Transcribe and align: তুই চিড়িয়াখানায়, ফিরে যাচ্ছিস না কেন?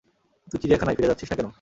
তুই 0.51 0.59
চিড়িয়াখানায়, 0.61 0.95
ফিরে 0.97 1.07
যাচ্ছিস 1.07 1.29
না 1.31 1.35
কেন? 1.37 1.47